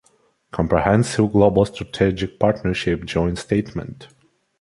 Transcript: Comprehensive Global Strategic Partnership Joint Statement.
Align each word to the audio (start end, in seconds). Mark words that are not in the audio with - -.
Comprehensive 0.51 1.29
Global 1.31 1.63
Strategic 1.67 2.39
Partnership 2.39 3.05
Joint 3.05 3.37
Statement. 3.37 4.07